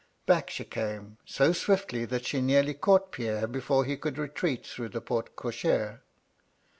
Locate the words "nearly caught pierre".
2.39-3.45